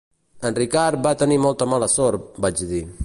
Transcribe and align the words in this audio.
En 0.47 0.55
Richard 0.59 1.03
va 1.07 1.11
tenir 1.23 1.37
molta 1.45 1.67
mala 1.75 1.91
sort, 1.97 2.25
vaig 2.47 2.65
dir. 2.73 2.83